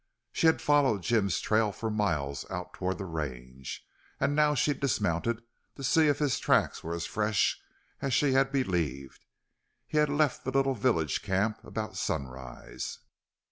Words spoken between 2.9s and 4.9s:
the range. And now she